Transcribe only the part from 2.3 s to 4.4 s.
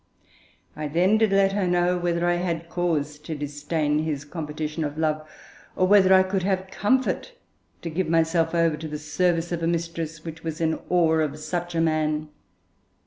had cause to disdain his